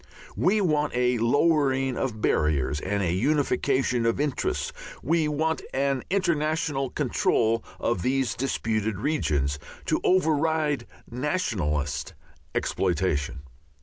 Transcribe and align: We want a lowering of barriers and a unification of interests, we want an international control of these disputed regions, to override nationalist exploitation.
We 0.35 0.61
want 0.61 0.93
a 0.95 1.19
lowering 1.19 1.95
of 1.95 2.21
barriers 2.23 2.79
and 2.79 3.03
a 3.03 3.13
unification 3.13 4.07
of 4.07 4.19
interests, 4.19 4.73
we 5.03 5.27
want 5.27 5.61
an 5.75 6.01
international 6.09 6.89
control 6.89 7.63
of 7.79 8.01
these 8.01 8.33
disputed 8.33 8.97
regions, 8.97 9.59
to 9.85 10.01
override 10.03 10.87
nationalist 11.07 12.15
exploitation. 12.55 13.41